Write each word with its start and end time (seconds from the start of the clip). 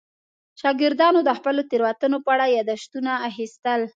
شاګردانو 0.61 1.19
د 1.27 1.29
خپلو 1.37 1.61
تېروتنو 1.69 2.17
په 2.25 2.29
اړه 2.35 2.45
یادښتونه 2.57 3.11
اخیستل. 3.29 3.81